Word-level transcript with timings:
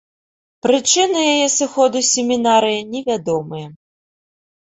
Прычыны 0.65 1.19
яе 1.33 1.47
сыходу 1.57 1.97
з 2.05 2.09
семінарыі 2.15 2.79
невядомыя. 2.93 3.67